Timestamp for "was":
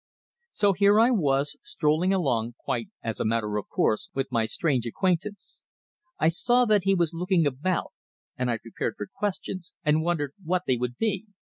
1.11-1.57, 6.95-7.13